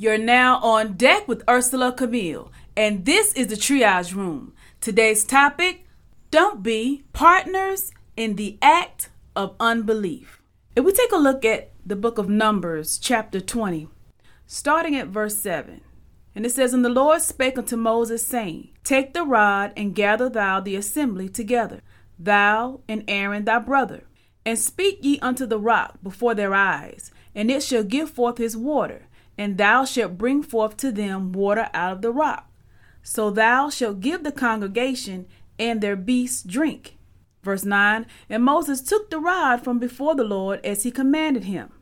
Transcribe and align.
You're 0.00 0.16
now 0.16 0.56
on 0.60 0.94
deck 0.94 1.28
with 1.28 1.44
Ursela 1.44 1.94
Camille, 1.94 2.50
and 2.74 3.04
this 3.04 3.34
is 3.34 3.48
the 3.48 3.54
Triage 3.54 4.14
Room. 4.14 4.54
Today's 4.80 5.24
topic 5.24 5.84
don't 6.30 6.62
be 6.62 7.02
partners 7.12 7.92
in 8.16 8.36
the 8.36 8.56
act 8.62 9.10
of 9.36 9.54
unbelief. 9.60 10.40
If 10.74 10.86
we 10.86 10.92
take 10.92 11.12
a 11.12 11.18
look 11.18 11.44
at 11.44 11.72
the 11.84 11.96
book 11.96 12.16
of 12.16 12.30
Numbers, 12.30 12.96
chapter 12.96 13.42
20, 13.42 13.88
starting 14.46 14.96
at 14.96 15.08
verse 15.08 15.36
7, 15.36 15.82
and 16.34 16.46
it 16.46 16.52
says, 16.52 16.72
And 16.72 16.82
the 16.82 16.88
Lord 16.88 17.20
spake 17.20 17.58
unto 17.58 17.76
Moses, 17.76 18.26
saying, 18.26 18.70
Take 18.82 19.12
the 19.12 19.24
rod 19.24 19.74
and 19.76 19.94
gather 19.94 20.30
thou 20.30 20.60
the 20.60 20.76
assembly 20.76 21.28
together, 21.28 21.82
thou 22.18 22.80
and 22.88 23.04
Aaron 23.06 23.44
thy 23.44 23.58
brother, 23.58 24.04
and 24.46 24.58
speak 24.58 25.00
ye 25.02 25.18
unto 25.18 25.44
the 25.44 25.58
rock 25.58 25.98
before 26.02 26.34
their 26.34 26.54
eyes, 26.54 27.10
and 27.34 27.50
it 27.50 27.62
shall 27.62 27.84
give 27.84 28.08
forth 28.08 28.38
his 28.38 28.56
water, 28.56 29.02
and 29.38 29.58
thou 29.58 29.84
shalt 29.84 30.18
bring 30.18 30.42
forth 30.42 30.76
to 30.78 30.92
them 30.92 31.32
water 31.32 31.68
out 31.72 31.92
of 31.92 32.02
the 32.02 32.12
rock. 32.12 32.50
So 33.02 33.30
thou 33.30 33.70
shalt 33.70 34.00
give 34.00 34.22
the 34.22 34.32
congregation 34.32 35.26
and 35.58 35.80
their 35.80 35.96
beasts 35.96 36.42
drink. 36.42 36.96
Verse 37.42 37.64
9 37.64 38.06
And 38.28 38.44
Moses 38.44 38.80
took 38.80 39.10
the 39.10 39.18
rod 39.18 39.62
from 39.62 39.78
before 39.78 40.14
the 40.14 40.24
Lord 40.24 40.60
as 40.64 40.82
he 40.82 40.90
commanded 40.90 41.44
him. 41.44 41.72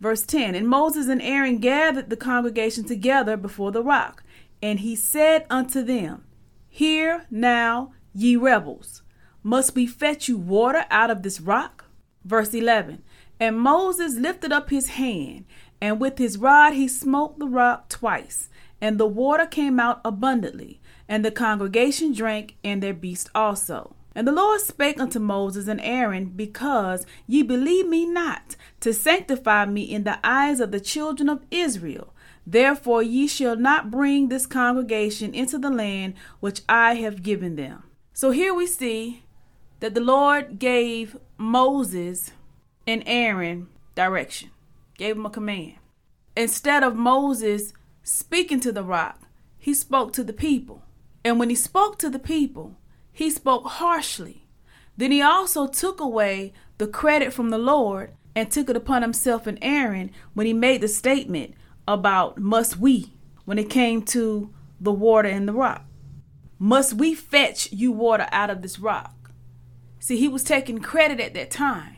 Verse 0.00 0.22
10 0.22 0.54
And 0.54 0.68
Moses 0.68 1.08
and 1.08 1.22
Aaron 1.22 1.58
gathered 1.58 2.10
the 2.10 2.16
congregation 2.16 2.84
together 2.84 3.36
before 3.36 3.72
the 3.72 3.82
rock, 3.82 4.22
and 4.62 4.80
he 4.80 4.96
said 4.96 5.46
unto 5.50 5.82
them, 5.82 6.24
Hear 6.68 7.26
now, 7.30 7.92
ye 8.14 8.36
rebels, 8.36 9.02
must 9.42 9.74
we 9.74 9.86
fetch 9.86 10.28
you 10.28 10.36
water 10.36 10.84
out 10.90 11.10
of 11.10 11.22
this 11.22 11.40
rock? 11.40 11.86
Verse 12.24 12.52
11 12.54 13.02
And 13.38 13.58
Moses 13.58 14.14
lifted 14.14 14.52
up 14.52 14.70
his 14.70 14.90
hand, 14.90 15.44
and 15.80 16.00
with 16.00 16.18
his 16.18 16.38
rod 16.38 16.72
he 16.72 16.88
smote 16.88 17.38
the 17.38 17.48
rock 17.48 17.88
twice, 17.88 18.48
and 18.80 18.98
the 18.98 19.06
water 19.06 19.46
came 19.46 19.78
out 19.80 20.00
abundantly 20.04 20.80
and 21.10 21.24
the 21.24 21.30
congregation 21.32 22.12
drank, 22.12 22.54
and 22.62 22.80
their 22.80 22.94
beasts 22.94 23.28
also. 23.34 23.96
And 24.14 24.28
the 24.28 24.32
Lord 24.32 24.60
spake 24.60 25.00
unto 25.00 25.18
Moses 25.18 25.66
and 25.66 25.80
Aaron, 25.80 26.26
Because 26.26 27.04
ye 27.26 27.42
believe 27.42 27.88
me 27.88 28.06
not, 28.06 28.54
to 28.78 28.94
sanctify 28.94 29.66
me 29.66 29.82
in 29.82 30.04
the 30.04 30.20
eyes 30.22 30.60
of 30.60 30.70
the 30.70 30.78
children 30.78 31.28
of 31.28 31.44
Israel. 31.50 32.14
Therefore 32.46 33.02
ye 33.02 33.26
shall 33.26 33.56
not 33.56 33.90
bring 33.90 34.28
this 34.28 34.46
congregation 34.46 35.34
into 35.34 35.58
the 35.58 35.68
land 35.68 36.14
which 36.38 36.62
I 36.68 36.94
have 36.94 37.24
given 37.24 37.56
them. 37.56 37.82
So 38.12 38.30
here 38.30 38.54
we 38.54 38.68
see 38.68 39.24
that 39.80 39.94
the 39.94 40.00
Lord 40.00 40.60
gave 40.60 41.16
Moses 41.36 42.30
and 42.86 43.02
Aaron 43.04 43.66
direction, 43.96 44.50
gave 45.00 45.16
him 45.16 45.24
a 45.24 45.30
command. 45.30 45.76
Instead 46.36 46.84
of 46.84 46.94
Moses 46.94 47.72
speaking 48.02 48.60
to 48.60 48.70
the 48.70 48.84
rock, 48.84 49.18
he 49.58 49.72
spoke 49.72 50.12
to 50.12 50.22
the 50.22 50.34
people. 50.34 50.82
And 51.24 51.38
when 51.38 51.48
he 51.48 51.56
spoke 51.56 51.98
to 51.98 52.10
the 52.10 52.18
people, 52.18 52.76
he 53.10 53.30
spoke 53.30 53.66
harshly. 53.66 54.46
Then 54.98 55.10
he 55.10 55.22
also 55.22 55.66
took 55.66 56.00
away 56.00 56.52
the 56.76 56.86
credit 56.86 57.32
from 57.32 57.48
the 57.48 57.58
Lord 57.58 58.12
and 58.36 58.50
took 58.50 58.68
it 58.68 58.76
upon 58.76 59.00
himself 59.00 59.46
and 59.46 59.58
Aaron 59.62 60.10
when 60.34 60.46
he 60.46 60.52
made 60.52 60.82
the 60.82 60.88
statement 60.88 61.54
about 61.88 62.36
must 62.38 62.76
we 62.76 63.14
when 63.46 63.58
it 63.58 63.70
came 63.70 64.02
to 64.02 64.52
the 64.78 64.92
water 64.92 65.30
in 65.30 65.46
the 65.46 65.54
rock. 65.54 65.84
Must 66.58 66.92
we 66.92 67.14
fetch 67.14 67.72
you 67.72 67.90
water 67.90 68.28
out 68.32 68.50
of 68.50 68.60
this 68.60 68.78
rock? 68.78 69.32
See, 69.98 70.18
he 70.18 70.28
was 70.28 70.44
taking 70.44 70.78
credit 70.78 71.20
at 71.20 71.32
that 71.34 71.50
time. 71.50 71.96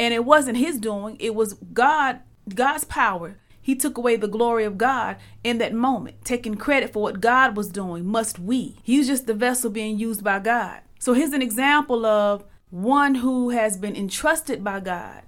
And 0.00 0.14
it 0.14 0.24
wasn't 0.24 0.56
his 0.56 0.78
doing, 0.78 1.18
it 1.20 1.34
was 1.34 1.52
God, 1.74 2.20
God's 2.48 2.84
power 2.84 3.36
he 3.62 3.74
took 3.76 3.98
away 3.98 4.16
the 4.16 4.28
glory 4.28 4.64
of 4.64 4.78
God 4.78 5.16
in 5.44 5.58
that 5.58 5.74
moment, 5.74 6.24
taking 6.24 6.54
credit 6.54 6.92
for 6.92 7.02
what 7.02 7.20
God 7.20 7.56
was 7.56 7.68
doing. 7.68 8.06
Must 8.06 8.38
we? 8.38 8.76
He 8.82 8.98
was 8.98 9.06
just 9.06 9.26
the 9.26 9.34
vessel 9.34 9.70
being 9.70 9.98
used 9.98 10.24
by 10.24 10.38
God. 10.38 10.80
So 10.98 11.12
here's 11.12 11.32
an 11.32 11.42
example 11.42 12.06
of 12.06 12.44
one 12.70 13.16
who 13.16 13.50
has 13.50 13.76
been 13.76 13.96
entrusted 13.96 14.64
by 14.64 14.80
God 14.80 15.22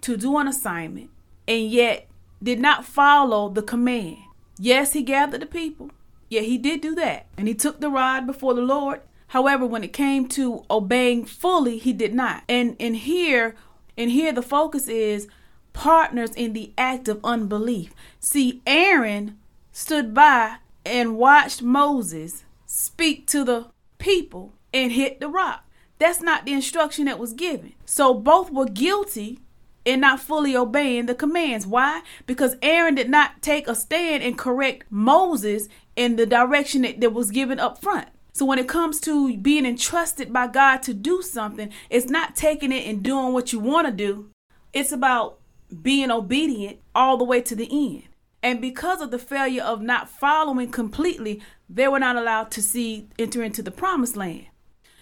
to 0.00 0.16
do 0.16 0.36
an 0.38 0.48
assignment 0.48 1.10
and 1.46 1.70
yet 1.70 2.08
did 2.42 2.58
not 2.58 2.84
follow 2.84 3.48
the 3.48 3.62
command. 3.62 4.18
Yes, 4.58 4.92
he 4.92 5.02
gathered 5.02 5.42
the 5.42 5.46
people. 5.46 5.90
Yeah, 6.28 6.40
he 6.40 6.58
did 6.58 6.80
do 6.80 6.94
that. 6.96 7.26
And 7.36 7.46
he 7.46 7.54
took 7.54 7.80
the 7.80 7.90
rod 7.90 8.26
before 8.26 8.54
the 8.54 8.62
Lord. 8.62 9.00
However, 9.28 9.64
when 9.64 9.84
it 9.84 9.92
came 9.92 10.28
to 10.28 10.64
obeying 10.70 11.24
fully, 11.24 11.78
he 11.78 11.92
did 11.92 12.14
not. 12.14 12.42
And 12.48 12.76
and 12.78 12.96
here 12.96 13.56
and 13.96 14.10
here 14.10 14.32
the 14.32 14.42
focus 14.42 14.88
is 14.88 15.28
partners 15.76 16.30
in 16.34 16.54
the 16.54 16.72
act 16.76 17.06
of 17.06 17.20
unbelief. 17.22 17.94
See, 18.18 18.62
Aaron 18.66 19.38
stood 19.70 20.14
by 20.14 20.56
and 20.84 21.16
watched 21.16 21.62
Moses 21.62 22.44
speak 22.64 23.26
to 23.28 23.44
the 23.44 23.66
people 23.98 24.54
and 24.72 24.90
hit 24.90 25.20
the 25.20 25.28
rock. 25.28 25.64
That's 25.98 26.20
not 26.20 26.44
the 26.44 26.52
instruction 26.52 27.04
that 27.04 27.18
was 27.18 27.32
given. 27.32 27.74
So 27.84 28.14
both 28.14 28.50
were 28.50 28.66
guilty 28.66 29.40
in 29.84 30.00
not 30.00 30.20
fully 30.20 30.56
obeying 30.56 31.06
the 31.06 31.14
commands. 31.14 31.66
Why? 31.66 32.02
Because 32.26 32.56
Aaron 32.62 32.94
did 32.94 33.08
not 33.08 33.42
take 33.42 33.68
a 33.68 33.74
stand 33.74 34.22
and 34.22 34.36
correct 34.36 34.86
Moses 34.90 35.68
in 35.94 36.16
the 36.16 36.26
direction 36.26 36.82
that, 36.82 37.00
that 37.00 37.12
was 37.12 37.30
given 37.30 37.60
up 37.60 37.80
front. 37.80 38.08
So 38.32 38.44
when 38.44 38.58
it 38.58 38.68
comes 38.68 38.98
to 39.00 39.36
being 39.36 39.64
entrusted 39.64 40.32
by 40.32 40.48
God 40.48 40.82
to 40.82 40.94
do 40.94 41.22
something, 41.22 41.70
it's 41.88 42.10
not 42.10 42.34
taking 42.34 42.72
it 42.72 42.86
and 42.86 43.02
doing 43.02 43.32
what 43.32 43.52
you 43.52 43.60
want 43.60 43.86
to 43.86 43.92
do. 43.92 44.30
It's 44.72 44.92
about 44.92 45.38
being 45.82 46.10
obedient 46.10 46.78
all 46.94 47.16
the 47.16 47.24
way 47.24 47.40
to 47.42 47.54
the 47.54 47.68
end. 47.70 48.04
And 48.42 48.60
because 48.60 49.00
of 49.00 49.10
the 49.10 49.18
failure 49.18 49.62
of 49.62 49.82
not 49.82 50.08
following 50.08 50.70
completely, 50.70 51.42
they 51.68 51.88
were 51.88 51.98
not 51.98 52.16
allowed 52.16 52.50
to 52.52 52.62
see 52.62 53.08
enter 53.18 53.42
into 53.42 53.62
the 53.62 53.70
promised 53.70 54.16
land. 54.16 54.46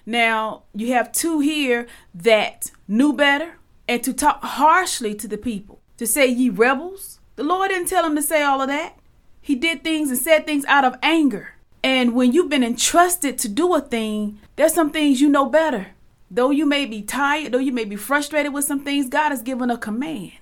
Now, 0.06 0.64
you 0.74 0.92
have 0.92 1.12
two 1.12 1.40
here 1.40 1.86
that 2.14 2.70
knew 2.88 3.12
better 3.12 3.58
and 3.88 4.02
to 4.02 4.12
talk 4.12 4.42
harshly 4.42 5.14
to 5.16 5.28
the 5.28 5.38
people, 5.38 5.80
to 5.98 6.06
say, 6.06 6.26
Ye 6.26 6.48
rebels. 6.48 7.20
The 7.36 7.42
Lord 7.42 7.70
didn't 7.70 7.88
tell 7.88 8.02
them 8.02 8.16
to 8.16 8.22
say 8.22 8.42
all 8.42 8.60
of 8.60 8.68
that. 8.68 8.96
He 9.40 9.54
did 9.54 9.82
things 9.82 10.08
and 10.08 10.18
said 10.18 10.46
things 10.46 10.64
out 10.66 10.84
of 10.84 10.96
anger. 11.02 11.54
And 11.82 12.14
when 12.14 12.32
you've 12.32 12.48
been 12.48 12.64
entrusted 12.64 13.38
to 13.38 13.48
do 13.48 13.74
a 13.74 13.80
thing, 13.80 14.38
there's 14.56 14.72
some 14.72 14.90
things 14.90 15.20
you 15.20 15.28
know 15.28 15.46
better. 15.46 15.88
Though 16.30 16.50
you 16.50 16.64
may 16.64 16.86
be 16.86 17.02
tired, 17.02 17.52
though 17.52 17.58
you 17.58 17.72
may 17.72 17.84
be 17.84 17.96
frustrated 17.96 18.54
with 18.54 18.64
some 18.64 18.80
things, 18.84 19.08
God 19.08 19.30
has 19.30 19.42
given 19.42 19.70
a 19.70 19.76
command 19.76 20.32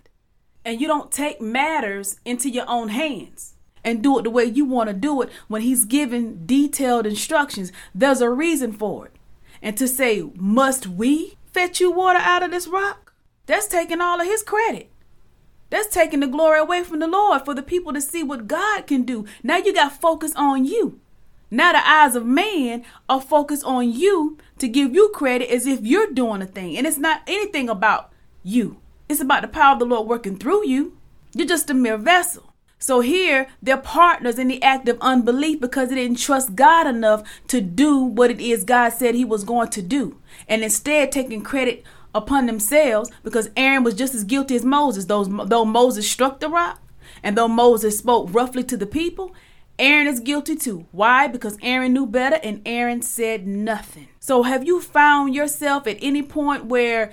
and 0.64 0.80
you 0.80 0.86
don't 0.86 1.10
take 1.10 1.40
matters 1.40 2.20
into 2.24 2.48
your 2.48 2.64
own 2.68 2.88
hands 2.88 3.54
and 3.84 4.02
do 4.02 4.18
it 4.18 4.22
the 4.22 4.30
way 4.30 4.44
you 4.44 4.64
want 4.64 4.88
to 4.88 4.94
do 4.94 5.22
it 5.22 5.30
when 5.48 5.62
he's 5.62 5.84
given 5.84 6.46
detailed 6.46 7.06
instructions. 7.06 7.72
There's 7.94 8.20
a 8.20 8.30
reason 8.30 8.72
for 8.72 9.06
it. 9.06 9.12
And 9.60 9.76
to 9.76 9.88
say, 9.88 10.30
must 10.34 10.86
we 10.86 11.36
fetch 11.52 11.80
you 11.80 11.90
water 11.90 12.18
out 12.18 12.42
of 12.42 12.50
this 12.50 12.68
rock? 12.68 13.12
That's 13.46 13.66
taking 13.66 14.00
all 14.00 14.20
of 14.20 14.26
his 14.26 14.42
credit. 14.42 14.88
That's 15.70 15.88
taking 15.88 16.20
the 16.20 16.26
glory 16.26 16.58
away 16.58 16.84
from 16.84 16.98
the 16.98 17.06
Lord 17.06 17.44
for 17.44 17.54
the 17.54 17.62
people 17.62 17.92
to 17.92 18.00
see 18.00 18.22
what 18.22 18.46
God 18.46 18.86
can 18.86 19.04
do. 19.04 19.24
Now 19.42 19.56
you 19.56 19.72
got 19.72 20.00
focus 20.00 20.32
on 20.36 20.65
you. 20.66 21.00
Now 21.50 21.72
the 21.72 21.86
eyes 21.86 22.15
of 22.15 22.26
man 22.26 22.84
are 23.08 23.20
focused 23.20 23.65
on 23.65 23.91
you 23.91 24.36
to 24.58 24.68
give 24.68 24.94
you 24.94 25.10
credit 25.15 25.50
as 25.50 25.66
if 25.66 25.80
you're 25.80 26.12
doing 26.12 26.42
a 26.42 26.47
thing. 26.47 26.76
And 26.76 26.86
it's 26.86 26.98
not 26.98 27.22
anything 27.26 27.68
about 27.68 28.12
you. 28.42 28.81
It's 29.12 29.20
about 29.20 29.42
the 29.42 29.48
power 29.48 29.74
of 29.74 29.78
the 29.78 29.84
Lord 29.84 30.09
working 30.09 30.38
through 30.38 30.66
you. 30.66 30.97
You're 31.34 31.47
just 31.47 31.68
a 31.68 31.74
mere 31.74 31.98
vessel. 31.98 32.54
So 32.78 33.00
here, 33.00 33.47
they're 33.62 33.76
partners 33.76 34.38
in 34.38 34.48
the 34.48 34.62
act 34.62 34.88
of 34.88 34.97
unbelief 35.03 35.60
because 35.60 35.91
they 35.91 35.97
didn't 35.97 36.18
trust 36.18 36.54
God 36.54 36.86
enough 36.86 37.22
to 37.48 37.60
do 37.60 37.98
what 37.98 38.30
it 38.30 38.41
is 38.41 38.64
God 38.64 38.88
said 38.94 39.14
He 39.14 39.26
was 39.26 39.44
going 39.44 39.68
to 39.68 39.82
do. 39.82 40.18
And 40.48 40.62
instead, 40.62 41.12
taking 41.12 41.42
credit 41.42 41.84
upon 42.14 42.47
themselves 42.47 43.10
because 43.22 43.50
Aaron 43.54 43.84
was 43.84 43.92
just 43.92 44.14
as 44.14 44.24
guilty 44.24 44.56
as 44.56 44.64
Moses. 44.64 45.04
Those, 45.04 45.28
though 45.28 45.66
Moses 45.66 46.10
struck 46.10 46.41
the 46.41 46.48
rock 46.48 46.80
and 47.22 47.36
though 47.36 47.48
Moses 47.48 47.98
spoke 47.98 48.32
roughly 48.32 48.65
to 48.65 48.78
the 48.78 48.86
people, 48.86 49.34
Aaron 49.78 50.06
is 50.06 50.20
guilty 50.20 50.56
too. 50.56 50.86
Why? 50.91 51.28
Because 51.28 51.58
Aaron 51.60 51.92
knew 51.92 52.06
better 52.06 52.41
and 52.42 52.62
Aaron 52.65 53.03
said 53.03 53.47
nothing. 53.47 54.08
So, 54.20 54.42
have 54.42 54.65
you 54.65 54.80
found 54.80 55.34
yourself 55.34 55.86
at 55.86 55.98
any 56.00 56.22
point 56.22 56.65
where 56.65 57.12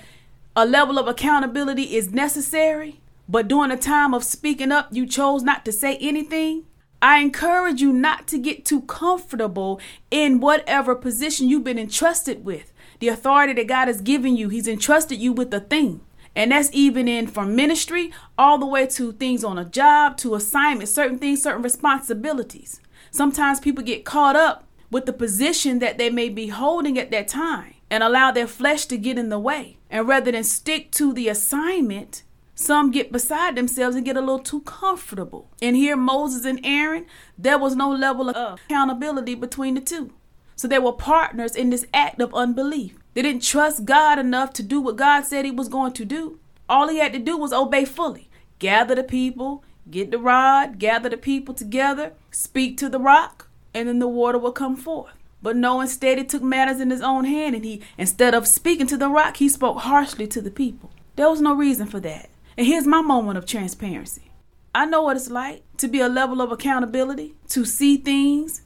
a 0.56 0.66
level 0.66 0.98
of 0.98 1.06
accountability 1.06 1.94
is 1.96 2.12
necessary, 2.12 3.00
but 3.28 3.46
during 3.46 3.70
a 3.70 3.76
time 3.76 4.12
of 4.12 4.24
speaking 4.24 4.72
up, 4.72 4.88
you 4.90 5.06
chose 5.06 5.42
not 5.42 5.64
to 5.64 5.72
say 5.72 5.96
anything, 5.98 6.64
I 7.00 7.20
encourage 7.20 7.80
you 7.80 7.92
not 7.92 8.26
to 8.28 8.38
get 8.38 8.64
too 8.64 8.82
comfortable 8.82 9.80
in 10.10 10.40
whatever 10.40 10.94
position 10.94 11.48
you've 11.48 11.64
been 11.64 11.78
entrusted 11.78 12.44
with. 12.44 12.72
The 12.98 13.08
authority 13.08 13.54
that 13.54 13.68
God 13.68 13.88
has 13.88 14.02
given 14.02 14.36
you, 14.36 14.48
He's 14.48 14.68
entrusted 14.68 15.18
you 15.18 15.32
with 15.32 15.50
the 15.50 15.60
thing. 15.60 16.00
And 16.36 16.52
that's 16.52 16.68
even 16.72 17.08
in 17.08 17.26
from 17.26 17.56
ministry 17.56 18.12
all 18.36 18.58
the 18.58 18.66
way 18.66 18.86
to 18.88 19.12
things 19.12 19.42
on 19.42 19.58
a 19.58 19.64
job, 19.64 20.16
to 20.18 20.34
assignments, 20.34 20.92
certain 20.92 21.18
things, 21.18 21.42
certain 21.42 21.62
responsibilities. 21.62 22.80
Sometimes 23.10 23.60
people 23.60 23.82
get 23.82 24.04
caught 24.04 24.36
up 24.36 24.66
with 24.90 25.06
the 25.06 25.12
position 25.12 25.78
that 25.78 25.96
they 25.96 26.10
may 26.10 26.28
be 26.28 26.48
holding 26.48 26.98
at 26.98 27.10
that 27.12 27.28
time 27.28 27.74
and 27.90 28.02
allow 28.02 28.30
their 28.30 28.46
flesh 28.46 28.86
to 28.86 28.96
get 28.96 29.18
in 29.18 29.28
the 29.28 29.38
way. 29.38 29.78
And 29.90 30.06
rather 30.06 30.30
than 30.30 30.44
stick 30.44 30.92
to 30.92 31.12
the 31.12 31.28
assignment, 31.28 32.22
some 32.54 32.90
get 32.90 33.10
beside 33.10 33.56
themselves 33.56 33.96
and 33.96 34.04
get 34.04 34.16
a 34.16 34.20
little 34.20 34.38
too 34.38 34.60
comfortable. 34.60 35.50
And 35.60 35.74
here, 35.74 35.96
Moses 35.96 36.44
and 36.44 36.60
Aaron, 36.62 37.06
there 37.36 37.58
was 37.58 37.74
no 37.74 37.90
level 37.90 38.30
of 38.30 38.60
accountability 38.66 39.34
between 39.34 39.74
the 39.74 39.80
two. 39.80 40.12
So 40.56 40.68
they 40.68 40.78
were 40.78 40.92
partners 40.92 41.56
in 41.56 41.70
this 41.70 41.86
act 41.94 42.20
of 42.20 42.34
unbelief. 42.34 42.98
They 43.14 43.22
didn't 43.22 43.42
trust 43.42 43.86
God 43.86 44.18
enough 44.18 44.52
to 44.54 44.62
do 44.62 44.80
what 44.80 44.96
God 44.96 45.24
said 45.24 45.44
He 45.44 45.50
was 45.50 45.68
going 45.68 45.92
to 45.94 46.04
do. 46.04 46.38
All 46.68 46.88
He 46.88 46.98
had 46.98 47.14
to 47.14 47.18
do 47.18 47.36
was 47.36 47.52
obey 47.52 47.86
fully. 47.86 48.28
Gather 48.58 48.94
the 48.94 49.02
people, 49.02 49.64
get 49.90 50.10
the 50.10 50.18
rod, 50.18 50.78
gather 50.78 51.08
the 51.08 51.16
people 51.16 51.54
together, 51.54 52.12
speak 52.30 52.76
to 52.76 52.90
the 52.90 53.00
rock, 53.00 53.48
and 53.72 53.88
then 53.88 54.00
the 54.00 54.06
water 54.06 54.38
will 54.38 54.52
come 54.52 54.76
forth. 54.76 55.14
But 55.42 55.56
no, 55.56 55.80
instead 55.80 56.18
he 56.18 56.24
took 56.24 56.42
matters 56.42 56.80
in 56.80 56.90
his 56.90 57.00
own 57.00 57.24
hand 57.24 57.54
and 57.54 57.64
he, 57.64 57.82
instead 57.96 58.34
of 58.34 58.46
speaking 58.46 58.86
to 58.88 58.96
the 58.96 59.08
rock, 59.08 59.38
he 59.38 59.48
spoke 59.48 59.78
harshly 59.78 60.26
to 60.28 60.40
the 60.40 60.50
people. 60.50 60.90
There 61.16 61.30
was 61.30 61.40
no 61.40 61.54
reason 61.54 61.86
for 61.86 62.00
that. 62.00 62.28
And 62.56 62.66
here's 62.66 62.86
my 62.86 63.00
moment 63.00 63.38
of 63.38 63.46
transparency. 63.46 64.30
I 64.74 64.84
know 64.84 65.02
what 65.02 65.16
it's 65.16 65.30
like 65.30 65.62
to 65.78 65.88
be 65.88 66.00
a 66.00 66.08
level 66.08 66.40
of 66.40 66.52
accountability, 66.52 67.34
to 67.48 67.64
see 67.64 67.96
things 67.96 68.62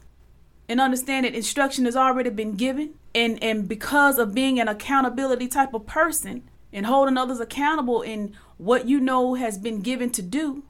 and 0.69 0.81
understand 0.81 1.25
that 1.25 1.35
instruction 1.35 1.85
has 1.85 1.97
already 1.97 2.31
been 2.31 2.57
given. 2.57 2.95
And, 3.15 3.43
and 3.43 3.69
because 3.69 4.19
of 4.19 4.35
being 4.35 4.59
an 4.59 4.69
accountability 4.69 5.47
type 5.47 5.73
of 5.75 5.87
person 5.87 6.49
and 6.73 6.87
holding 6.87 7.17
others 7.17 7.39
accountable 7.39 8.03
in 8.03 8.35
what 8.59 8.89
you 8.89 8.99
know 8.99 9.35
has 9.35 9.59
been 9.59 9.81
given 9.81 10.11
to 10.11 10.23
do, 10.23 10.65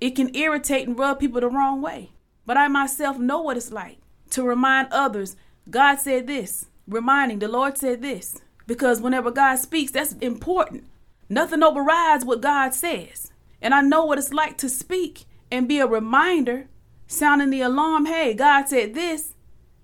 it 0.00 0.10
can 0.10 0.34
irritate 0.36 0.86
and 0.86 0.98
rub 0.98 1.18
people 1.18 1.40
the 1.40 1.48
wrong 1.48 1.80
way. 1.80 2.10
But 2.44 2.56
I 2.56 2.68
myself 2.68 3.18
know 3.18 3.40
what 3.40 3.56
it's 3.56 3.72
like 3.72 3.98
to 4.30 4.42
remind 4.42 4.88
others 4.90 5.36
God 5.70 5.96
said 5.96 6.26
this, 6.26 6.66
reminding 6.86 7.38
the 7.38 7.48
Lord 7.48 7.76
said 7.78 8.02
this. 8.02 8.40
Because 8.66 9.00
whenever 9.00 9.30
God 9.30 9.56
speaks, 9.56 9.92
that's 9.92 10.12
important. 10.14 10.84
Nothing 11.28 11.62
overrides 11.62 12.24
what 12.24 12.40
God 12.40 12.74
says. 12.74 13.32
And 13.60 13.74
I 13.74 13.80
know 13.80 14.04
what 14.04 14.18
it's 14.18 14.32
like 14.32 14.56
to 14.58 14.68
speak 14.68 15.24
and 15.50 15.68
be 15.68 15.78
a 15.78 15.86
reminder, 15.86 16.68
sounding 17.06 17.50
the 17.50 17.62
alarm, 17.62 18.06
hey, 18.06 18.34
God 18.34 18.68
said 18.68 18.94
this, 18.94 19.34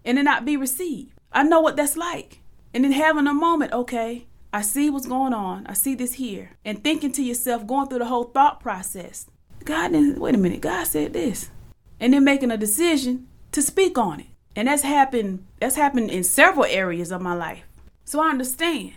and 0.05 0.19
then 0.19 0.26
not 0.26 0.44
be 0.44 0.56
received. 0.56 1.12
I 1.32 1.43
know 1.43 1.61
what 1.61 1.76
that's 1.76 1.96
like. 1.96 2.41
And 2.73 2.85
then 2.85 2.93
having 2.93 3.26
a 3.26 3.35
moment, 3.35 3.73
okay, 3.73 4.26
I 4.52 4.62
see 4.62 4.91
what's 4.91 5.06
going 5.06 5.32
on. 5.32 5.67
I 5.67 5.73
see 5.73 5.94
this 5.94 6.14
here. 6.14 6.50
And 6.64 6.85
thinking 6.85 7.12
to 7.12 7.23
yourself, 7.23 7.67
going 7.67 7.88
through 7.88 8.00
the 8.00 8.06
whole 8.06 8.25
thought 8.25 8.61
process. 8.61 9.26
God 9.64 9.93
didn't, 9.93 10.20
wait 10.20 10.35
a 10.35 10.38
minute, 10.38 10.61
God 10.61 10.85
said 10.85 11.12
this. 11.12 11.50
And 11.99 12.12
then 12.12 12.25
making 12.25 12.50
a 12.50 12.56
decision 12.56 13.29
to 13.52 13.62
speak 13.62 13.96
on 13.99 14.20
it. 14.20 14.26
And 14.56 14.69
that's 14.69 14.83
happened, 14.83 15.47
that's 15.61 15.77
happened 15.77 16.11
in 16.11 16.25
several 16.25 16.67
areas 16.67 17.11
of 17.11 17.21
my 17.21 17.35
life. 17.35 17.65
So 18.05 18.21
I 18.21 18.29
understand 18.29 18.93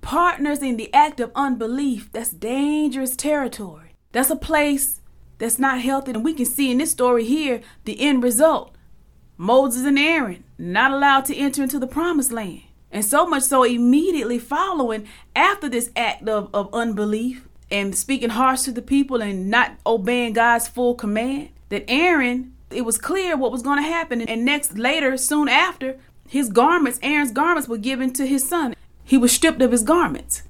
partners 0.00 0.62
in 0.62 0.76
the 0.76 0.92
act 0.92 1.20
of 1.20 1.32
unbelief, 1.34 2.10
that's 2.12 2.30
dangerous 2.30 3.16
territory. 3.16 3.94
That's 4.12 4.30
a 4.30 4.36
place 4.36 5.00
that's 5.38 5.58
not 5.58 5.80
healthy. 5.80 6.12
And 6.12 6.24
we 6.24 6.34
can 6.34 6.46
see 6.46 6.70
in 6.70 6.78
this 6.78 6.90
story 6.90 7.24
here 7.24 7.60
the 7.84 8.00
end 8.00 8.22
result 8.22 8.74
Moses 9.36 9.84
and 9.84 9.98
Aaron 9.98 10.44
not 10.58 10.90
allowed 10.90 11.24
to 11.26 11.36
enter 11.36 11.62
into 11.62 11.78
the 11.78 11.86
promised 11.86 12.32
land. 12.32 12.62
And 12.90 13.04
so 13.04 13.26
much 13.26 13.42
so, 13.42 13.62
immediately 13.64 14.38
following 14.38 15.06
after 15.36 15.68
this 15.68 15.90
act 15.94 16.28
of, 16.28 16.48
of 16.54 16.72
unbelief 16.72 17.46
and 17.70 17.94
speaking 17.94 18.30
harsh 18.30 18.62
to 18.62 18.72
the 18.72 18.82
people 18.82 19.22
and 19.22 19.50
not 19.50 19.76
obeying 19.86 20.32
God's 20.32 20.68
full 20.68 20.94
command, 20.94 21.50
that 21.68 21.84
Aaron, 21.86 22.54
it 22.70 22.82
was 22.82 22.98
clear 22.98 23.36
what 23.36 23.52
was 23.52 23.62
going 23.62 23.82
to 23.82 23.88
happen. 23.88 24.22
And 24.22 24.44
next, 24.44 24.76
later, 24.76 25.16
soon 25.16 25.48
after, 25.48 25.98
his 26.28 26.50
garments, 26.50 26.98
Aaron's 27.02 27.32
garments, 27.32 27.68
were 27.68 27.78
given 27.78 28.12
to 28.14 28.26
his 28.26 28.46
son 28.46 28.74
he 29.08 29.16
was 29.16 29.32
stripped 29.32 29.62
of 29.62 29.72
his 29.72 29.82
garments. 29.82 30.42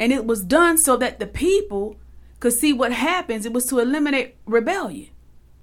And 0.00 0.12
it 0.12 0.26
was 0.26 0.42
done 0.42 0.78
so 0.78 0.96
that 0.96 1.20
the 1.20 1.28
people 1.28 1.94
could 2.40 2.52
see 2.52 2.72
what 2.72 2.92
happens. 2.92 3.46
It 3.46 3.52
was 3.52 3.66
to 3.66 3.78
eliminate 3.78 4.34
rebellion. 4.46 5.10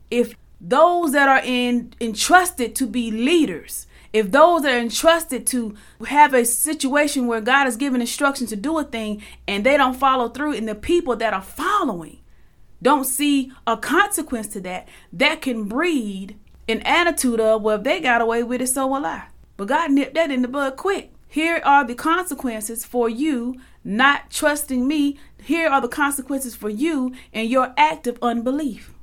If 0.09 0.35
those 0.61 1.11
that 1.11 1.27
are 1.27 1.41
in, 1.43 1.93
entrusted 1.99 2.73
to 2.75 2.87
be 2.87 3.11
leaders, 3.11 3.85
if 4.13 4.31
those 4.31 4.61
that 4.61 4.73
are 4.73 4.79
entrusted 4.79 5.45
to 5.47 5.75
have 6.07 6.33
a 6.33 6.45
situation 6.45 7.27
where 7.27 7.41
God 7.41 7.65
has 7.65 7.75
given 7.75 7.99
instructions 7.99 8.49
to 8.51 8.55
do 8.55 8.77
a 8.77 8.85
thing 8.85 9.21
and 9.45 9.65
they 9.65 9.75
don't 9.75 9.97
follow 9.97 10.29
through, 10.29 10.53
and 10.53 10.69
the 10.69 10.75
people 10.75 11.17
that 11.17 11.33
are 11.33 11.41
following 11.41 12.19
don't 12.81 13.05
see 13.05 13.51
a 13.67 13.77
consequence 13.77 14.47
to 14.49 14.61
that, 14.61 14.87
that 15.13 15.41
can 15.41 15.65
breed 15.65 16.37
an 16.67 16.81
attitude 16.81 17.39
of, 17.39 17.61
well, 17.61 17.77
if 17.77 17.83
they 17.83 17.99
got 17.99 18.21
away 18.21 18.43
with 18.43 18.61
it, 18.61 18.67
so 18.67 18.87
will 18.87 19.05
I. 19.05 19.27
But 19.57 19.67
God 19.67 19.91
nipped 19.91 20.15
that 20.15 20.31
in 20.31 20.41
the 20.41 20.47
bud 20.47 20.77
quick. 20.77 21.11
Here 21.27 21.61
are 21.63 21.85
the 21.85 21.95
consequences 21.95 22.83
for 22.83 23.07
you 23.07 23.55
not 23.83 24.29
trusting 24.29 24.87
me. 24.87 25.17
Here 25.41 25.69
are 25.69 25.81
the 25.81 25.87
consequences 25.87 26.55
for 26.55 26.69
you 26.69 27.13
and 27.33 27.49
your 27.49 27.73
act 27.77 28.07
of 28.07 28.19
unbelief. 28.21 28.93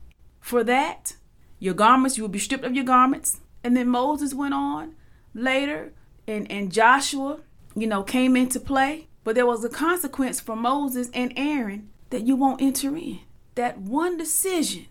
For 0.41 0.63
that, 0.65 1.17
your 1.59 1.75
garments, 1.75 2.17
you 2.17 2.25
will 2.25 2.29
be 2.29 2.39
stripped 2.39 2.65
of 2.65 2.75
your 2.75 2.85
garments. 2.85 3.41
And 3.65 3.77
then 3.77 3.89
Moses 3.89 4.35
went 4.35 4.55
on 4.55 4.95
later, 5.35 5.93
and, 6.27 6.51
and 6.51 6.73
Joshua, 6.73 7.41
you 7.75 7.87
know, 7.87 8.03
came 8.03 8.37
into 8.37 8.61
play. 8.61 9.09
But 9.25 9.35
there 9.35 9.47
was 9.47 9.65
a 9.65 9.69
consequence 9.69 10.41
for 10.41 10.57
Moses 10.57 11.11
and 11.13 11.33
Aaron 11.37 11.91
that 12.11 12.27
you 12.27 12.37
won't 12.37 12.63
enter 12.63 12.97
in. 12.97 13.21
That 13.59 13.77
one 13.77 14.17
decision 14.17 14.87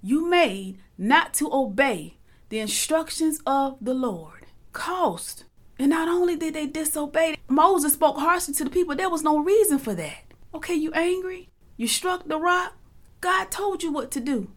you 0.00 0.30
made 0.30 0.78
not 0.96 1.34
to 1.34 1.52
obey 1.52 2.18
the 2.50 2.60
instructions 2.60 3.40
of 3.44 3.78
the 3.80 3.94
Lord 3.94 4.46
cost 4.72 5.42
and 5.76 5.90
not 5.90 6.06
only 6.06 6.36
did 6.36 6.54
they 6.54 6.68
disobey, 6.68 7.36
Moses 7.48 7.94
spoke 7.94 8.16
harshly 8.18 8.54
to 8.54 8.62
the 8.62 8.70
people. 8.70 8.94
There 8.94 9.10
was 9.10 9.24
no 9.24 9.38
reason 9.40 9.80
for 9.80 9.92
that. 9.96 10.18
Okay, 10.54 10.74
you 10.74 10.92
angry? 10.92 11.48
You 11.76 11.88
struck 11.88 12.28
the 12.28 12.38
rock? 12.38 12.76
God 13.20 13.50
told 13.50 13.82
you 13.82 13.90
what 13.90 14.12
to 14.12 14.20
do. 14.20 14.52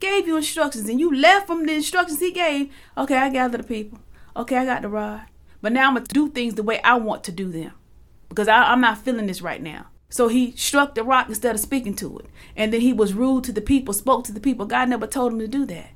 Gave 0.00 0.26
you 0.26 0.36
instructions 0.36 0.88
and 0.88 0.98
you 0.98 1.14
left 1.14 1.46
from 1.46 1.66
the 1.66 1.74
instructions 1.74 2.18
he 2.18 2.32
gave. 2.32 2.72
Okay, 2.96 3.16
I 3.16 3.28
gather 3.28 3.58
the 3.58 3.62
people. 3.62 4.00
Okay, 4.34 4.56
I 4.56 4.64
got 4.64 4.82
the 4.82 4.88
rod. 4.88 5.20
But 5.62 5.72
now 5.72 5.86
I'm 5.86 5.94
going 5.94 6.04
to 6.04 6.12
do 6.12 6.30
things 6.30 6.54
the 6.54 6.64
way 6.64 6.80
I 6.82 6.96
want 6.96 7.22
to 7.24 7.30
do 7.30 7.52
them. 7.52 7.74
Because 8.28 8.48
I, 8.48 8.72
I'm 8.72 8.80
not 8.80 8.98
feeling 8.98 9.28
this 9.28 9.40
right 9.40 9.62
now. 9.62 9.86
So 10.10 10.28
he 10.28 10.52
struck 10.56 10.94
the 10.94 11.04
rock 11.04 11.28
instead 11.28 11.54
of 11.54 11.60
speaking 11.60 11.94
to 11.96 12.18
it. 12.18 12.26
And 12.56 12.72
then 12.72 12.80
he 12.80 12.92
was 12.92 13.14
rude 13.14 13.44
to 13.44 13.52
the 13.52 13.60
people, 13.60 13.92
spoke 13.94 14.24
to 14.24 14.32
the 14.32 14.40
people. 14.40 14.66
God 14.66 14.88
never 14.88 15.06
told 15.06 15.32
him 15.32 15.38
to 15.40 15.48
do 15.48 15.66
that. 15.66 15.90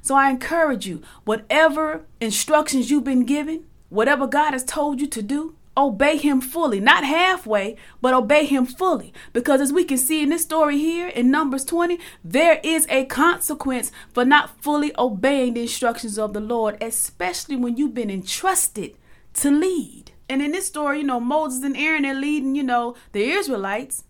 So 0.00 0.14
I 0.14 0.30
encourage 0.30 0.86
you, 0.86 1.02
whatever 1.24 2.04
instructions 2.20 2.90
you've 2.90 3.04
been 3.04 3.24
given, 3.24 3.66
Whatever 3.92 4.26
God 4.26 4.54
has 4.54 4.64
told 4.64 5.02
you 5.02 5.06
to 5.08 5.20
do, 5.20 5.54
obey 5.76 6.16
Him 6.16 6.40
fully, 6.40 6.80
not 6.80 7.04
halfway, 7.04 7.76
but 8.00 8.14
obey 8.14 8.46
Him 8.46 8.64
fully. 8.64 9.12
Because 9.34 9.60
as 9.60 9.70
we 9.70 9.84
can 9.84 9.98
see 9.98 10.22
in 10.22 10.30
this 10.30 10.40
story 10.40 10.78
here 10.78 11.08
in 11.08 11.30
Numbers 11.30 11.62
20, 11.66 11.98
there 12.24 12.58
is 12.64 12.86
a 12.88 13.04
consequence 13.04 13.92
for 14.14 14.24
not 14.24 14.62
fully 14.62 14.92
obeying 14.98 15.52
the 15.52 15.60
instructions 15.60 16.18
of 16.18 16.32
the 16.32 16.40
Lord, 16.40 16.82
especially 16.82 17.56
when 17.56 17.76
you've 17.76 17.92
been 17.92 18.10
entrusted 18.10 18.96
to 19.34 19.50
lead. 19.50 20.12
And 20.32 20.40
in 20.40 20.52
this 20.52 20.66
story, 20.66 21.00
you 21.00 21.04
know, 21.04 21.20
Moses 21.20 21.62
and 21.62 21.76
Aaron 21.76 22.06
are 22.06 22.14
leading, 22.14 22.54
you 22.54 22.62
know, 22.62 22.96
the 23.12 23.22
Israelites. 23.22 24.04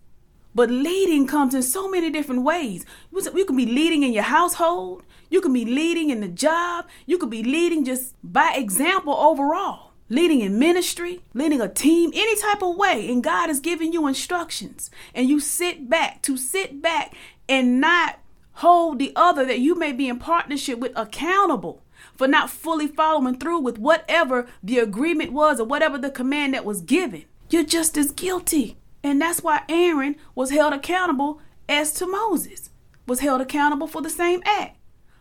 But 0.55 0.71
leading 0.71 1.27
comes 1.27 1.53
in 1.53 1.63
so 1.63 1.89
many 1.89 2.09
different 2.09 2.43
ways. 2.43 2.85
You 3.11 3.43
can 3.43 3.57
be 3.57 3.65
leading 3.65 4.03
in 4.03 4.13
your 4.13 4.23
household. 4.23 5.03
You 5.29 5.41
can 5.41 5.51
be 5.51 5.65
leading 5.65 6.11
in 6.11 6.21
the 6.21 6.29
job. 6.29 6.85
You 7.05 7.17
could 7.17 7.29
be 7.29 7.43
leading 7.43 7.83
just 7.83 8.15
by 8.23 8.53
example 8.55 9.13
overall. 9.13 9.91
Leading 10.07 10.39
in 10.39 10.57
ministry, 10.57 11.23
leading 11.33 11.59
a 11.59 11.67
team, 11.67 12.11
any 12.15 12.37
type 12.37 12.63
of 12.63 12.77
way. 12.77 13.11
And 13.11 13.21
God 13.21 13.49
is 13.49 13.59
giving 13.59 13.91
you 13.91 14.07
instructions. 14.07 14.89
And 15.13 15.27
you 15.27 15.41
sit 15.41 15.89
back 15.89 16.21
to 16.21 16.37
sit 16.37 16.81
back 16.81 17.13
and 17.49 17.81
not 17.81 18.19
hold 18.53 18.97
the 18.97 19.11
other 19.17 19.43
that 19.43 19.59
you 19.59 19.75
may 19.75 19.91
be 19.91 20.07
in 20.07 20.19
partnership 20.19 20.79
with 20.79 20.93
accountable 20.95 21.82
for 22.15 22.27
not 22.27 22.49
fully 22.49 22.87
following 22.87 23.37
through 23.37 23.59
with 23.59 23.77
whatever 23.77 24.47
the 24.61 24.79
agreement 24.79 25.33
was 25.33 25.59
or 25.59 25.65
whatever 25.65 25.97
the 25.97 26.09
command 26.09 26.53
that 26.53 26.65
was 26.65 26.81
given. 26.81 27.25
You're 27.49 27.63
just 27.63 27.97
as 27.97 28.11
guilty. 28.11 28.77
And 29.03 29.21
that's 29.21 29.43
why 29.43 29.61
Aaron 29.67 30.15
was 30.33 30.51
held 30.51 30.73
accountable 30.73 31.41
as 31.67 31.93
to 31.93 32.07
Moses, 32.07 32.69
was 33.07 33.19
held 33.19 33.41
accountable 33.41 33.87
for 33.87 34.01
the 34.01 34.09
same 34.09 34.41
act. 34.45 34.77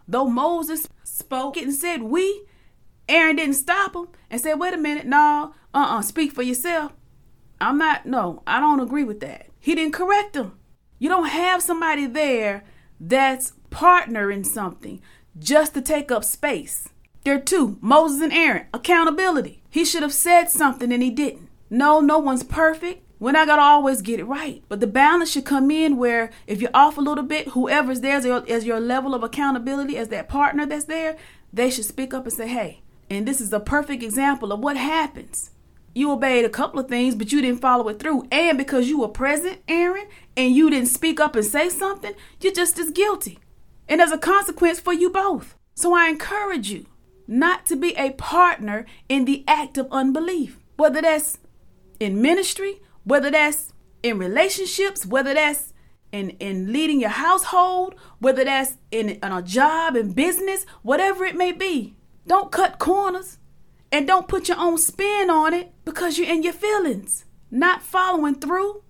Though 0.07 0.27
Moses 0.27 0.89
spoke 1.03 1.57
it 1.57 1.65
and 1.65 1.75
said 1.75 2.03
we, 2.03 2.45
Aaron 3.09 3.37
didn't 3.37 3.55
stop 3.55 3.95
him 3.95 4.09
and 4.31 4.41
said, 4.41 4.55
wait 4.55 4.75
a 4.75 4.79
minute, 4.79 5.07
no, 5.07 5.55
uh 5.75 5.79
uh-uh, 5.79 5.99
uh, 5.99 6.03
speak 6.03 6.33
for 6.33 6.43
yourself. 6.43 6.93
I'm 7.61 7.79
not, 7.79 8.07
no, 8.07 8.43
I 8.47 8.61
don't 8.61 8.81
agree 8.81 9.05
with 9.05 9.21
that. 9.21 9.47
He 9.59 9.75
didn't 9.75 9.95
correct 9.95 10.37
him. 10.37 10.53
You 10.99 11.09
don't 11.09 11.29
have 11.29 11.63
somebody 11.63 12.07
there 12.07 12.65
that's 13.01 13.53
partner 13.71 14.31
in 14.31 14.45
something 14.45 15.01
just 15.39 15.75
to 15.75 15.81
take 15.81 16.11
up 16.11 16.25
space. 16.25 16.89
There 17.25 17.35
are 17.35 17.41
two 17.41 17.79
Moses 17.81 18.21
and 18.21 18.33
Aaron, 18.33 18.67
accountability. 18.75 19.63
He 19.71 19.85
should 19.85 20.03
have 20.03 20.13
said 20.13 20.51
something 20.51 20.93
and 20.93 21.03
he 21.03 21.11
didn't. 21.11 21.49
No, 21.71 22.01
no 22.01 22.19
one's 22.19 22.43
perfect. 22.43 23.03
We're 23.19 23.33
not 23.33 23.47
gonna 23.47 23.63
always 23.63 24.03
get 24.03 24.19
it 24.19 24.25
right, 24.25 24.63
but 24.69 24.81
the 24.81 24.87
balance 24.87 25.31
should 25.31 25.45
come 25.45 25.71
in 25.71 25.97
where 25.97 26.31
if 26.47 26.61
you're 26.61 26.71
off 26.75 26.99
a 26.99 27.01
little 27.01 27.25
bit, 27.25 27.49
whoever's 27.49 28.01
there 28.01 28.17
as 28.17 28.25
your, 28.25 28.45
as 28.49 28.67
your 28.67 28.81
level 28.81 29.15
of 29.15 29.23
accountability, 29.23 29.97
as 29.97 30.09
that 30.09 30.29
partner 30.29 30.67
that's 30.67 30.87
there, 30.87 31.17
they 31.53 31.71
should 31.71 31.85
speak 31.85 32.13
up 32.13 32.25
and 32.25 32.33
say, 32.33 32.49
"Hey." 32.49 32.83
And 33.13 33.29
this 33.29 33.43
is 33.43 33.53
a 33.53 33.61
perfect 33.61 34.03
example 34.03 34.53
of 34.53 34.61
what 34.61 34.79
happens. 34.79 35.51
You 35.95 36.11
obeyed 36.11 36.47
a 36.47 36.49
couple 36.49 36.81
of 36.81 36.89
things, 36.89 37.15
but 37.15 37.31
you 37.31 37.43
didn't 37.43 37.61
follow 37.61 37.89
it 37.89 37.99
through. 37.99 38.27
And 38.33 38.57
because 38.57 38.89
you 38.89 39.01
were 39.01 39.09
present, 39.09 39.59
Aaron, 39.69 40.07
and 40.35 40.57
you 40.57 40.71
didn't 40.71 40.89
speak 40.89 41.21
up 41.21 41.37
and 41.37 41.45
say 41.45 41.69
something, 41.69 42.15
you're 42.41 42.55
just 42.55 42.79
as 42.79 42.91
guilty. 42.91 43.39
And 43.93 44.01
as 44.01 44.11
a 44.11 44.17
consequence 44.17 44.81
for 44.81 44.95
you 44.95 45.11
both. 45.11 45.55
So 45.75 45.95
I 45.95 46.09
encourage 46.09 46.71
you 46.71 46.87
not 47.29 47.67
to 47.67 47.77
be 47.77 47.95
a 47.97 48.13
partner 48.13 48.87
in 49.07 49.27
the 49.27 49.45
act 49.47 49.77
of 49.77 49.87
unbelief, 49.91 50.59
whether 50.77 51.03
that's 51.03 51.37
in 52.01 52.21
ministry 52.21 52.81
whether 53.05 53.31
that's 53.31 53.73
in 54.03 54.19
relationships, 54.19 55.07
whether 55.07 55.35
that's 55.35 55.73
in, 56.11 56.31
in 56.31 56.73
leading 56.73 57.01
your 57.01 57.11
household, 57.11 57.95
whether 58.19 58.45
that's 58.45 58.77
in, 58.91 59.11
in 59.11 59.33
a 59.33 59.43
job 59.43 59.97
and 59.97 60.15
business, 60.15 60.67
whatever 60.83 61.25
it 61.25 61.37
may 61.37 61.53
be. 61.53 61.95
Don't 62.27 62.53
cut 62.53 62.79
corners 62.79 63.39
and 63.91 64.07
don't 64.07 64.29
put 64.29 64.49
your 64.49 64.59
own 64.59 64.79
spin 64.79 65.31
on 65.31 65.55
it 65.55 65.73
because 65.85 66.19
you're 66.19 66.29
in 66.29 66.43
your 66.43 66.53
feelings. 66.53 67.25
Not 67.51 67.83
following 67.83 68.37
through 68.37 68.83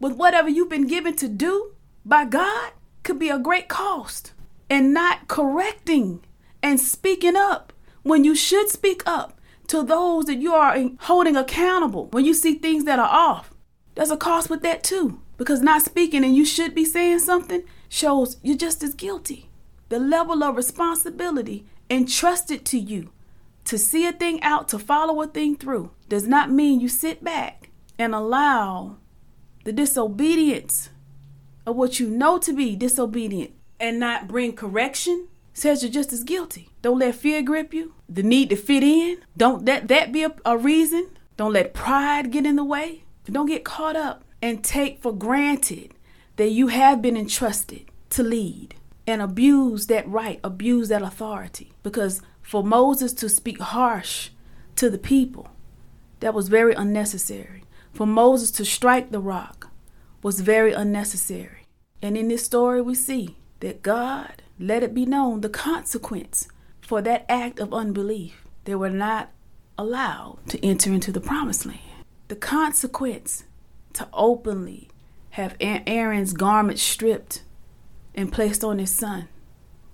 with 0.00 0.14
whatever 0.14 0.48
you've 0.48 0.70
been 0.70 0.86
given 0.86 1.14
to 1.16 1.28
do 1.28 1.74
by 2.04 2.24
God 2.24 2.72
could 3.02 3.18
be 3.18 3.28
a 3.28 3.38
great 3.38 3.68
cost. 3.68 4.32
And 4.70 4.92
not 4.92 5.28
correcting 5.28 6.24
and 6.62 6.78
speaking 6.80 7.36
up 7.36 7.72
when 8.02 8.24
you 8.24 8.34
should 8.34 8.68
speak 8.68 9.02
up 9.06 9.38
to 9.68 9.82
those 9.82 10.24
that 10.26 10.36
you 10.36 10.52
are 10.54 10.76
holding 11.00 11.36
accountable 11.36 12.06
when 12.10 12.24
you 12.24 12.34
see 12.34 12.54
things 12.54 12.84
that 12.84 12.98
are 12.98 13.08
off. 13.08 13.52
There's 13.94 14.10
a 14.10 14.16
cost 14.16 14.50
with 14.50 14.62
that 14.62 14.82
too. 14.82 15.20
Because 15.36 15.62
not 15.62 15.82
speaking 15.82 16.24
and 16.24 16.34
you 16.34 16.44
should 16.44 16.74
be 16.74 16.84
saying 16.84 17.20
something 17.20 17.62
shows 17.88 18.38
you're 18.42 18.56
just 18.56 18.82
as 18.82 18.94
guilty. 18.94 19.48
The 19.88 19.98
level 19.98 20.42
of 20.42 20.56
responsibility 20.56 21.64
entrusted 21.88 22.64
to 22.66 22.78
you 22.78 23.10
to 23.64 23.78
see 23.78 24.06
a 24.06 24.12
thing 24.12 24.42
out, 24.42 24.68
to 24.68 24.78
follow 24.78 25.22
a 25.22 25.26
thing 25.26 25.56
through, 25.56 25.90
does 26.08 26.26
not 26.26 26.50
mean 26.50 26.80
you 26.80 26.88
sit 26.88 27.22
back 27.22 27.70
and 27.98 28.14
allow 28.14 28.96
the 29.64 29.72
disobedience 29.72 30.90
of 31.66 31.76
what 31.76 32.00
you 32.00 32.08
know 32.08 32.38
to 32.38 32.52
be 32.52 32.74
disobedient 32.74 33.52
and 33.80 33.98
not 33.98 34.28
bring 34.28 34.54
correction 34.54 35.28
says 35.52 35.82
you're 35.82 35.92
just 35.92 36.12
as 36.12 36.24
guilty. 36.24 36.68
Don't 36.82 36.98
let 36.98 37.14
fear 37.14 37.42
grip 37.42 37.74
you. 37.74 37.94
The 38.08 38.22
need 38.22 38.50
to 38.50 38.56
fit 38.56 38.82
in. 38.82 39.18
Don't 39.36 39.64
let 39.64 39.88
that 39.88 40.12
be 40.12 40.22
a, 40.22 40.34
a 40.44 40.56
reason. 40.56 41.10
Don't 41.36 41.52
let 41.52 41.74
pride 41.74 42.30
get 42.30 42.46
in 42.46 42.56
the 42.56 42.64
way. 42.64 43.04
Don't 43.30 43.46
get 43.46 43.64
caught 43.64 43.96
up 43.96 44.24
and 44.40 44.64
take 44.64 45.02
for 45.02 45.14
granted 45.14 45.92
that 46.36 46.50
you 46.50 46.68
have 46.68 47.02
been 47.02 47.16
entrusted 47.16 47.86
to 48.10 48.22
lead 48.22 48.74
and 49.06 49.20
abuse 49.20 49.86
that 49.86 50.08
right, 50.08 50.40
abuse 50.42 50.88
that 50.88 51.02
authority. 51.02 51.72
Because 51.82 52.22
for 52.42 52.62
Moses 52.62 53.12
to 53.14 53.28
speak 53.28 53.60
harsh 53.60 54.30
to 54.76 54.88
the 54.88 54.98
people, 54.98 55.48
that 56.20 56.34
was 56.34 56.48
very 56.48 56.74
unnecessary. 56.74 57.64
For 57.92 58.06
Moses 58.06 58.50
to 58.52 58.64
strike 58.64 59.10
the 59.10 59.20
rock 59.20 59.70
was 60.22 60.40
very 60.40 60.72
unnecessary. 60.72 61.66
And 62.00 62.16
in 62.16 62.28
this 62.28 62.44
story, 62.44 62.80
we 62.80 62.94
see 62.94 63.36
that 63.60 63.82
God 63.82 64.42
let 64.58 64.82
it 64.82 64.94
be 64.94 65.06
known 65.06 65.40
the 65.40 65.48
consequence 65.48 66.48
for 66.80 67.02
that 67.02 67.24
act 67.28 67.60
of 67.60 67.74
unbelief. 67.74 68.44
They 68.64 68.74
were 68.74 68.90
not 68.90 69.30
allowed 69.76 70.38
to 70.48 70.64
enter 70.64 70.92
into 70.92 71.12
the 71.12 71.20
promised 71.20 71.66
land 71.66 71.80
the 72.28 72.36
consequence 72.36 73.44
to 73.94 74.06
openly 74.12 74.88
have 75.30 75.56
Aaron's 75.60 76.32
garment 76.34 76.78
stripped 76.78 77.42
and 78.14 78.32
placed 78.32 78.62
on 78.62 78.78
his 78.78 78.90
son, 78.90 79.28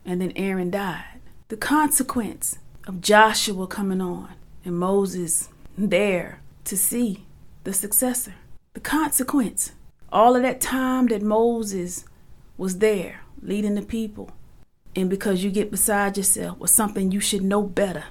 and 0.05 0.21
then 0.21 0.33
Aaron 0.37 0.71
died. 0.71 1.21
The 1.49 1.57
consequence 1.57 2.59
of 2.87 3.01
Joshua 3.01 3.67
coming 3.67 4.01
on 4.01 4.35
and 4.65 4.77
Moses 4.77 5.49
there 5.79 6.41
to 6.65 6.77
see 6.77 7.27
the 7.63 7.73
successor. 7.73 8.35
The 8.73 8.81
consequence, 8.81 9.73
all 10.11 10.35
of 10.35 10.43
that 10.43 10.61
time 10.61 11.07
that 11.09 11.23
Moses 11.23 12.05
was 12.57 12.79
there 12.79 13.21
leading 13.45 13.77
the 13.77 13.83
people, 13.83 14.31
and 14.97 15.09
because 15.09 15.45
you 15.45 15.51
get 15.51 15.71
beside 15.71 16.17
yourself 16.17 16.59
was 16.59 16.71
something 16.71 17.13
you 17.13 17.21
should 17.21 17.43
know 17.43 17.63
better. 17.63 18.05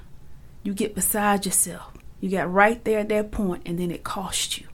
You 0.63 0.73
get 0.73 0.95
beside 0.95 1.45
yourself 1.45 1.93
you 2.23 2.29
got 2.29 2.53
right 2.53 2.81
there 2.85 2.99
at 2.99 3.09
that 3.09 3.31
point, 3.31 3.63
and 3.65 3.77
then 3.77 3.91
it 3.91 4.05
cost 4.05 4.57
you 4.57 4.67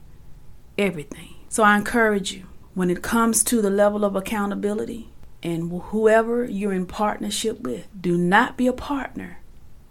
everything. 0.78 1.34
So 1.48 1.64
I 1.64 1.76
encourage 1.76 2.30
you 2.30 2.44
when 2.74 2.90
it 2.90 3.02
comes 3.02 3.42
to 3.42 3.60
the 3.60 3.70
level 3.70 4.04
of 4.04 4.14
accountability 4.14 5.10
and 5.42 5.82
whoever 5.86 6.44
you're 6.44 6.72
in 6.72 6.86
partnership 6.86 7.58
with, 7.62 7.88
do 8.00 8.16
not 8.16 8.56
be 8.56 8.68
a 8.68 8.72
partner 8.72 9.38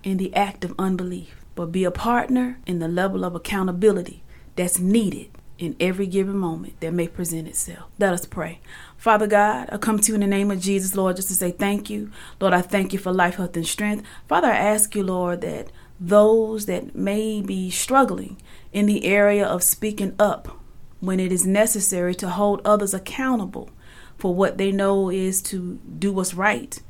in 0.04 0.16
the 0.16 0.34
act 0.34 0.64
of 0.64 0.74
unbelief, 0.80 1.44
but 1.54 1.74
be 1.74 1.84
a 1.84 1.92
partner 1.92 2.60
in 2.66 2.80
the 2.80 2.88
level 2.88 3.26
of 3.26 3.36
accountability 3.36 4.24
that's 4.56 4.80
needed 4.80 5.30
in 5.60 5.76
every 5.80 6.08
given 6.08 6.38
moment 6.38 6.80
that 6.80 6.94
may 6.94 7.08
present 7.08 7.48
itself. 7.48 7.90
Let 8.00 8.14
us 8.14 8.26
pray. 8.26 8.62
Father 8.98 9.28
God, 9.28 9.70
I 9.72 9.78
come 9.78 10.00
to 10.00 10.08
you 10.08 10.16
in 10.16 10.22
the 10.22 10.28
name 10.28 10.50
of 10.50 10.62
Jesus, 10.62 10.96
Lord, 10.96 11.18
just 11.18 11.28
to 11.28 11.36
say 11.36 11.52
thank 11.52 11.90
you. 11.90 12.12
Lord, 12.40 12.54
I 12.54 12.62
thank 12.62 12.94
you 12.94 13.00
for 13.00 13.12
life, 13.12 13.36
health, 13.36 13.58
and 13.58 13.68
strength. 13.68 14.06
Father, 14.28 14.48
I 14.48 14.56
ask 14.56 14.96
you, 14.96 15.04
Lord, 15.04 15.42
that 15.42 15.72
those 16.00 16.66
that 16.66 16.96
may 16.96 17.42
be 17.42 17.70
struggling 17.70 18.38
in 18.72 18.86
the 18.86 19.06
area 19.06 19.46
of 19.46 19.62
speaking 19.62 20.16
up 20.18 20.58
when 21.02 21.20
it 21.20 21.32
is 21.32 21.46
necessary 21.46 22.16
to 22.16 22.30
hold 22.30 22.62
others 22.64 22.94
accountable 22.94 23.70
for 24.18 24.34
what 24.34 24.58
they 24.58 24.72
know 24.72 25.10
is 25.10 25.42
to 25.42 25.80
do 25.98 26.14
what's 26.14 26.34
right. 26.34 26.82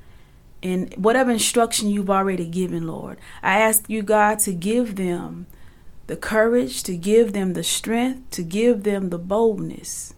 And 0.61 0.93
whatever 0.95 1.31
instruction 1.31 1.89
you've 1.89 2.09
already 2.09 2.45
given, 2.45 2.85
Lord, 2.85 3.17
I 3.41 3.59
ask 3.59 3.89
you, 3.89 4.03
God, 4.03 4.39
to 4.39 4.53
give 4.53 4.95
them 4.95 5.47
the 6.09 6.17
courage, 6.17 6.83
to 6.83 6.97
give 6.97 7.33
them 7.33 7.53
the 7.53 7.63
strength, 7.63 8.31
to 8.31 8.43
give 8.43 8.83
them 8.83 9.09
the 9.09 9.19
boldness 9.19 10.15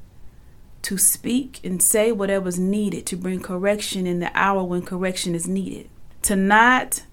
to 0.83 0.97
speak 0.97 1.59
and 1.63 1.81
say 1.81 2.11
whatever's 2.11 2.57
needed 2.57 3.05
to 3.05 3.15
bring 3.15 3.41
correction 3.41 4.07
in 4.07 4.19
the 4.19 4.31
hour 4.33 4.63
when 4.63 4.81
correction 4.81 5.35
is 5.35 5.47
needed. 5.47 5.89
To 6.23 6.35
not 6.35 7.03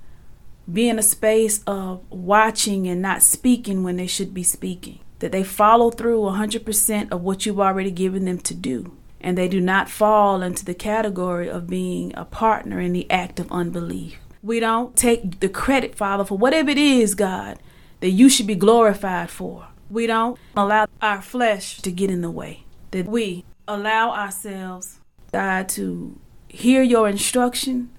be 0.73 0.89
in 0.89 0.99
a 0.99 1.03
space 1.03 1.63
of 1.67 2.03
watching 2.09 2.87
and 2.87 3.03
not 3.03 3.23
speaking 3.23 3.83
when 3.83 3.97
they 3.97 4.07
should 4.07 4.33
be 4.33 4.43
speaking. 4.43 5.01
That 5.19 5.33
they 5.33 5.43
follow 5.43 5.91
through 5.91 6.21
100% 6.21 7.11
of 7.11 7.23
what 7.23 7.45
you've 7.45 7.61
already 7.61 7.91
given 7.91 8.27
them 8.27 8.39
to 8.39 8.55
do. 8.55 8.97
And 9.21 9.37
they 9.37 9.49
do 9.49 9.61
not 9.61 9.91
fall 9.91 10.41
into 10.41 10.65
the 10.65 10.75
category 10.75 11.51
of 11.51 11.67
being 11.67 12.13
a 12.17 12.25
partner 12.25 12.81
in 12.81 12.93
the 12.93 13.11
act 13.11 13.41
of 13.41 13.51
unbelief. 13.51 14.19
We 14.41 14.61
don't 14.61 14.95
take 14.97 15.41
the 15.41 15.49
credit, 15.49 15.97
Father, 15.97 16.25
for 16.25 16.39
whatever 16.39 16.71
it 16.71 16.79
is, 16.79 17.17
God, 17.17 17.59
that 18.01 18.11
you 18.11 18.29
should 18.29 18.47
be 18.47 18.55
glorified 18.55 19.31
for. 19.31 19.69
We 19.91 20.07
don't 20.07 20.39
allow 20.57 20.87
our 21.01 21.23
flesh 21.23 21.81
to 21.83 21.91
get 21.91 22.11
in 22.11 22.21
the 22.21 22.31
way. 22.31 22.65
That 22.91 23.07
we 23.07 23.45
allow 23.67 24.13
ourselves, 24.13 25.01
God, 25.33 25.69
to 25.71 26.19
hear 26.49 26.83
your 26.83 27.09
instruction, 27.09 27.91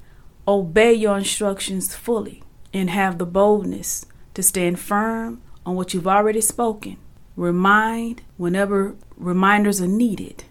obey 0.48 0.94
your 0.94 1.18
instructions 1.18 1.96
fully 1.96 2.44
and 2.74 2.90
have 2.90 3.18
the 3.18 3.26
boldness 3.26 4.06
to 4.34 4.44
stand 4.44 4.80
firm 4.80 5.42
on 5.66 5.76
what 5.76 5.94
you've 5.94 6.08
already 6.08 6.42
spoken. 6.42 6.98
Remind 7.36 8.22
whenever 8.38 8.96
reminders 9.16 9.82
are 9.82 9.88
needed 9.88 10.44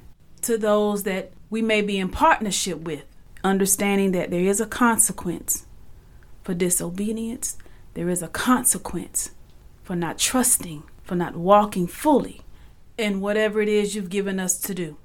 to 0.43 0.57
those 0.57 1.02
that 1.02 1.33
we 1.50 1.62
may 1.62 1.83
be 1.83 1.99
in 1.99 2.09
partnership 2.09 2.81
with, 2.81 3.05
understanding 3.43 4.12
that 4.12 4.31
there 4.31 4.40
is 4.40 4.61
a 4.61 4.67
consequence 4.67 5.67
for 6.43 6.55
disobedience, 6.55 7.57
there 7.95 8.09
is 8.09 8.23
a 8.23 8.28
consequence 8.28 9.31
for 9.88 9.97
not 9.97 10.18
trusting, 10.18 10.83
for 11.02 11.14
not 11.14 11.35
walking 11.35 11.87
fully 11.87 12.42
in 12.99 13.23
whatever 13.23 13.62
it 13.62 13.71
is 13.71 13.95
you've 13.95 14.11
given 14.11 14.38
us 14.38 14.59
to 14.59 14.75
do. 14.75 14.99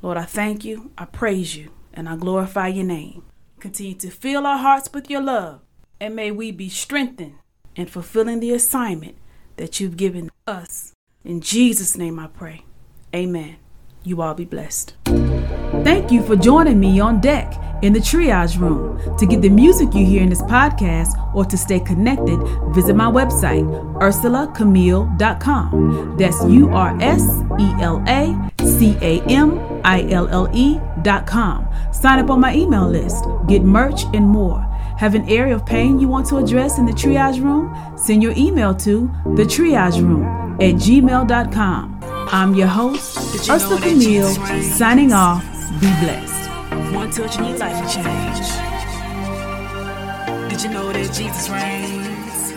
Lord, 0.00 0.16
I 0.16 0.22
thank 0.22 0.64
you, 0.64 0.92
I 0.96 1.04
praise 1.04 1.54
you, 1.54 1.72
and 1.92 2.08
I 2.08 2.16
glorify 2.16 2.68
your 2.68 2.86
name. 2.86 3.22
Continue 3.58 3.96
to 3.96 4.08
fill 4.08 4.46
our 4.46 4.56
hearts 4.56 4.88
with 4.94 5.10
your 5.10 5.20
love 5.20 5.60
and 6.00 6.16
may 6.16 6.30
we 6.30 6.52
be 6.52 6.70
strengthened 6.70 7.34
in 7.76 7.84
fulfilling 7.84 8.40
the 8.40 8.54
assignment 8.54 9.18
that 9.58 9.78
you've 9.78 9.98
given 9.98 10.30
us. 10.46 10.94
In 11.22 11.42
Jesus' 11.42 11.98
name 11.98 12.18
I 12.18 12.28
pray. 12.28 12.62
Amen. 13.14 13.56
You 14.04 14.22
all 14.22 14.32
be 14.32 14.46
blessed. 14.46 14.94
Thank 15.84 16.10
you 16.10 16.24
for 16.24 16.36
joining 16.36 16.78
me 16.78 17.00
on 17.00 17.20
deck 17.20 17.54
in 17.82 17.92
the 17.92 17.98
triage 17.98 18.58
room. 18.58 18.98
To 19.18 19.26
get 19.26 19.42
the 19.42 19.48
music 19.48 19.94
you 19.94 20.04
hear 20.04 20.22
in 20.22 20.28
this 20.28 20.42
podcast 20.42 21.16
or 21.34 21.44
to 21.44 21.56
stay 21.56 21.80
connected, 21.80 22.38
visit 22.74 22.94
my 22.94 23.06
website, 23.06 23.64
urselacamille.com. 23.94 26.16
That's 26.18 26.44
U 26.44 26.68
R 26.70 26.96
S 27.00 27.22
E 27.58 27.72
L 27.80 28.04
A 28.06 28.50
C 28.64 28.96
A 29.00 29.20
M 29.22 29.58
I 29.84 30.06
L 30.10 30.28
L 30.28 30.48
E.com. 30.52 31.68
Sign 31.92 32.18
up 32.18 32.30
on 32.30 32.40
my 32.40 32.54
email 32.54 32.88
list, 32.88 33.24
get 33.48 33.62
merch, 33.62 34.02
and 34.12 34.26
more. 34.26 34.60
Have 34.98 35.14
an 35.14 35.26
area 35.30 35.54
of 35.54 35.64
pain 35.64 35.98
you 35.98 36.08
want 36.08 36.26
to 36.26 36.36
address 36.36 36.78
in 36.78 36.84
the 36.84 36.92
triage 36.92 37.42
room? 37.42 37.74
Send 37.96 38.22
your 38.22 38.34
email 38.36 38.74
to 38.74 39.10
the 39.36 39.44
triage 39.44 40.02
room 40.02 40.24
at 40.60 40.74
gmail.com. 40.74 41.99
I'm 42.32 42.54
your 42.54 42.68
host, 42.68 43.16
Ursela 43.48 43.82
Camille, 43.82 44.28
signing 44.62 45.12
off. 45.12 45.42
Be 45.80 45.88
blessed. 45.98 46.48
One 46.94 47.10
touch 47.10 47.36
and 47.38 47.48
your 47.48 47.58
life 47.58 47.74
will 47.82 47.90
change. 47.90 48.46
Did 50.48 50.62
you 50.62 50.70
know 50.70 50.92
that 50.92 51.12
Jesus 51.12 51.48
reigns? 51.50 52.52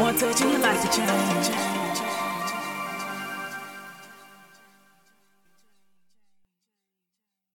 One 0.00 0.16
touch 0.16 0.40
and 0.40 0.50
your 0.52 0.60
life 0.60 0.84
will 0.84 0.92
change. 0.92 1.41